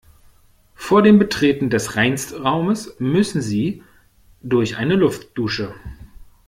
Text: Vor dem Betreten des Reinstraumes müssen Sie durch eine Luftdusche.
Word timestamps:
Vor 0.73 1.03
dem 1.03 1.19
Betreten 1.19 1.69
des 1.69 1.95
Reinstraumes 1.95 2.95
müssen 2.97 3.39
Sie 3.43 3.83
durch 4.41 4.77
eine 4.77 4.95
Luftdusche. 4.95 5.75